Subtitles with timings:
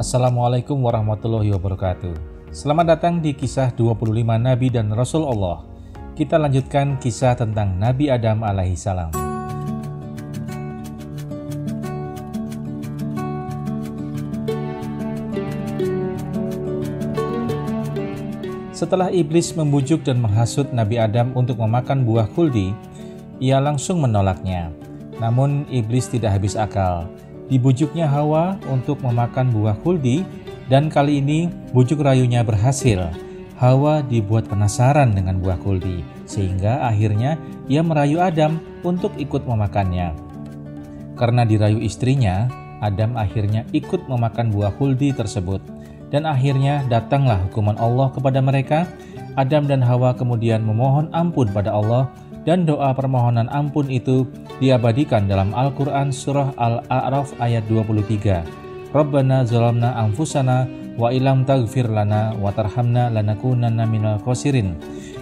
[0.00, 2.16] Assalamualaikum warahmatullahi wabarakatuh.
[2.56, 4.08] Selamat datang di kisah 25
[4.40, 5.60] Nabi dan Rasul Allah.
[6.16, 9.12] Kita lanjutkan kisah tentang Nabi Adam alaihi salam.
[18.72, 22.72] Setelah iblis membujuk dan menghasut Nabi Adam untuk memakan buah kuldi,
[23.36, 24.72] ia langsung menolaknya.
[25.20, 27.04] Namun iblis tidak habis akal.
[27.50, 30.22] Dibujuknya Hawa untuk memakan buah kuldi
[30.70, 33.10] dan kali ini bujuk rayunya berhasil.
[33.58, 37.34] Hawa dibuat penasaran dengan buah kuldi sehingga akhirnya
[37.66, 40.14] ia merayu Adam untuk ikut memakannya.
[41.18, 42.48] Karena dirayu istrinya,
[42.80, 45.60] Adam akhirnya ikut memakan buah kuldi tersebut.
[46.08, 48.86] Dan akhirnya datanglah hukuman Allah kepada mereka.
[49.34, 52.10] Adam dan Hawa kemudian memohon ampun pada Allah
[52.44, 54.24] dan doa permohonan ampun itu
[54.58, 58.94] diabadikan dalam Al-Quran Surah Al-A'raf ayat 23.
[58.96, 60.66] Rabbana zalamna anfusana
[60.98, 64.74] wa ilam taghfir lana wa tarhamna lanakunanna minal khosirin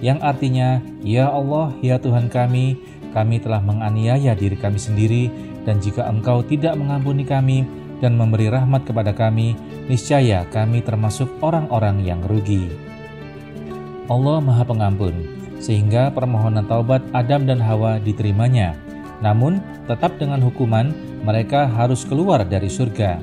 [0.00, 2.80] yang artinya ya Allah ya Tuhan kami
[3.12, 5.28] kami telah menganiaya diri kami sendiri
[5.68, 7.68] dan jika engkau tidak mengampuni kami
[8.00, 9.52] dan memberi rahmat kepada kami,
[9.86, 12.72] niscaya kami termasuk orang-orang yang rugi.
[14.08, 18.74] Allah Maha Pengampun, sehingga permohonan taubat Adam dan Hawa diterimanya.
[19.20, 23.20] Namun, tetap dengan hukuman, mereka harus keluar dari surga.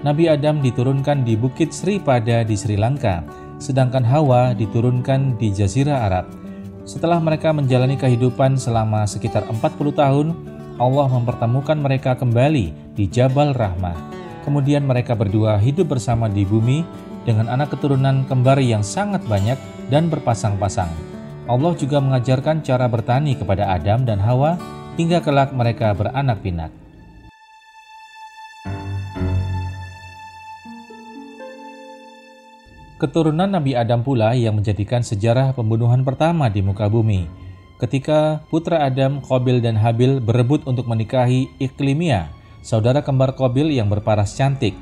[0.00, 3.24] Nabi Adam diturunkan di Bukit Sri Pada di Sri Lanka,
[3.60, 6.26] sedangkan Hawa diturunkan di Jazirah Arab.
[6.84, 10.28] Setelah mereka menjalani kehidupan selama sekitar 40 tahun,
[10.76, 13.96] Allah mempertemukan mereka kembali di Jabal Rahmah.
[14.44, 16.84] Kemudian mereka berdua hidup bersama di bumi
[17.24, 19.56] dengan anak keturunan kembar yang sangat banyak
[19.88, 21.13] dan berpasang-pasang.
[21.44, 24.56] Allah juga mengajarkan cara bertani kepada Adam dan Hawa
[24.96, 26.72] hingga kelak mereka beranak pinak.
[32.96, 37.28] Keturunan Nabi Adam pula yang menjadikan sejarah pembunuhan pertama di muka bumi.
[37.76, 42.32] Ketika putra Adam, Qabil dan Habil berebut untuk menikahi Iklimia,
[42.64, 44.72] saudara kembar Kobil yang berparas cantik.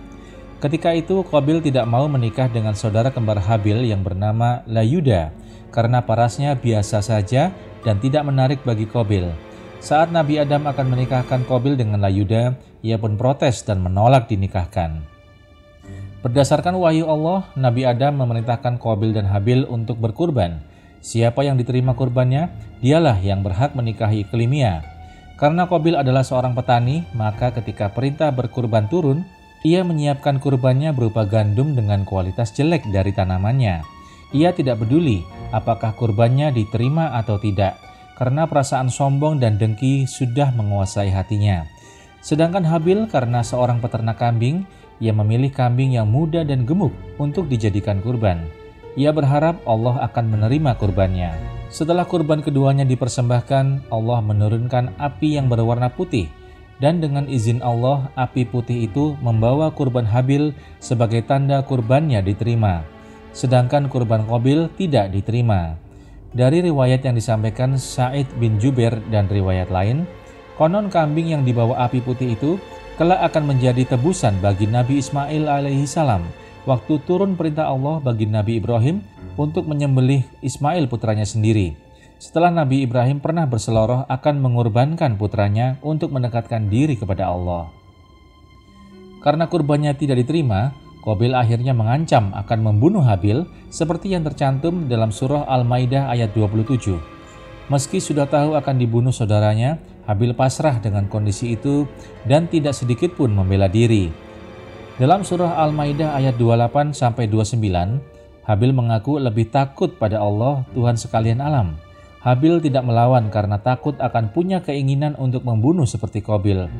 [0.62, 5.41] Ketika itu Kobil tidak mau menikah dengan saudara kembar Habil yang bernama Layuda
[5.72, 7.50] karena parasnya biasa saja
[7.82, 9.26] dan tidak menarik bagi Kobil.
[9.82, 12.54] Saat Nabi Adam akan menikahkan Kobil dengan Layuda,
[12.86, 15.02] ia pun protes dan menolak dinikahkan.
[16.22, 20.62] Berdasarkan wahyu Allah, Nabi Adam memerintahkan Kobil dan Habil untuk berkurban.
[21.02, 22.46] Siapa yang diterima kurbannya,
[22.78, 24.86] dialah yang berhak menikahi Kelimia.
[25.34, 29.26] Karena Kobil adalah seorang petani, maka ketika perintah berkurban turun,
[29.66, 33.82] ia menyiapkan kurbannya berupa gandum dengan kualitas jelek dari tanamannya.
[34.30, 37.78] Ia tidak peduli apakah kurbannya diterima atau tidak,
[38.18, 41.68] karena perasaan sombong dan dengki sudah menguasai hatinya.
[42.24, 44.64] Sedangkan Habil karena seorang peternak kambing,
[45.02, 48.46] ia memilih kambing yang muda dan gemuk untuk dijadikan kurban.
[48.94, 51.34] Ia berharap Allah akan menerima kurbannya.
[51.72, 56.28] Setelah kurban keduanya dipersembahkan, Allah menurunkan api yang berwarna putih,
[56.78, 62.84] dan dengan izin Allah, api putih itu membawa kurban Habil sebagai tanda kurbannya diterima,
[63.32, 65.76] sedangkan kurban Qabil tidak diterima.
[66.32, 70.08] Dari riwayat yang disampaikan Said bin Jubair dan riwayat lain,
[70.56, 72.56] konon kambing yang dibawa api putih itu
[72.96, 76.24] kelak akan menjadi tebusan bagi Nabi Ismail alaihi salam
[76.64, 79.02] waktu turun perintah Allah bagi Nabi Ibrahim
[79.34, 81.74] untuk menyembelih Ismail putranya sendiri.
[82.22, 87.74] Setelah Nabi Ibrahim pernah berseloroh akan mengorbankan putranya untuk mendekatkan diri kepada Allah.
[89.22, 90.70] Karena kurbannya tidak diterima,
[91.02, 93.42] Kobil akhirnya mengancam akan membunuh Habil
[93.74, 96.94] seperti yang tercantum dalam surah Al-Maidah ayat 27.
[97.66, 101.90] Meski sudah tahu akan dibunuh saudaranya, Habil pasrah dengan kondisi itu
[102.22, 104.14] dan tidak sedikit pun membela diri.
[104.94, 107.58] Dalam surah Al-Maidah ayat 28 sampai 29,
[108.46, 111.82] Habil mengaku lebih takut pada Allah, Tuhan sekalian alam.
[112.22, 116.70] Habil tidak melawan karena takut akan punya keinginan untuk membunuh seperti Kobil.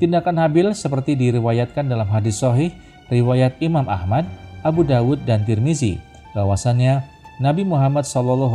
[0.00, 2.72] Tindakan Habil seperti diriwayatkan dalam hadis Sahih,
[3.10, 4.24] riwayat Imam Ahmad,
[4.64, 5.98] Abu Dawud dan Tirmizi.
[6.32, 7.04] Bahwasannya
[7.42, 8.48] Nabi Muhammad SAW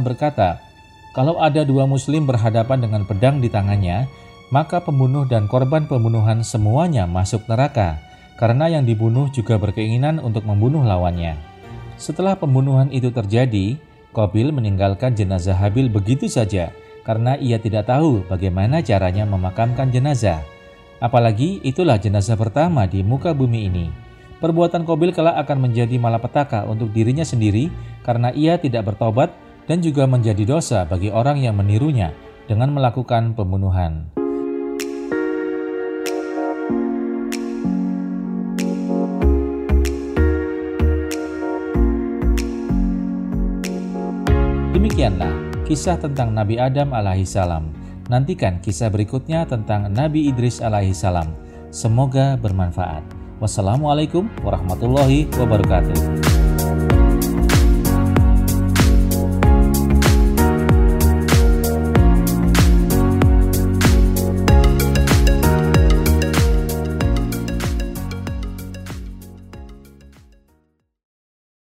[0.00, 0.58] berkata,
[1.12, 4.08] kalau ada dua muslim berhadapan dengan pedang di tangannya,
[4.50, 8.00] maka pembunuh dan korban pembunuhan semuanya masuk neraka,
[8.40, 11.38] karena yang dibunuh juga berkeinginan untuk membunuh lawannya.
[12.00, 13.76] Setelah pembunuhan itu terjadi,
[14.10, 16.74] Kobil meninggalkan jenazah Habil begitu saja
[17.06, 20.42] karena ia tidak tahu bagaimana caranya memakamkan jenazah.
[21.00, 23.88] Apalagi itulah jenazah pertama di muka bumi ini.
[24.36, 27.72] Perbuatan Kobil kelak akan menjadi malapetaka untuk dirinya sendiri
[28.04, 29.32] karena ia tidak bertobat
[29.64, 32.12] dan juga menjadi dosa bagi orang yang menirunya
[32.44, 34.12] dengan melakukan pembunuhan.
[44.76, 45.32] Demikianlah
[45.64, 47.79] kisah tentang Nabi Adam alaihissalam.
[48.10, 51.30] Nantikan kisah berikutnya tentang Nabi Idris alaihissalam.
[51.70, 53.06] Semoga bermanfaat.
[53.38, 56.99] Wassalamualaikum warahmatullahi wabarakatuh.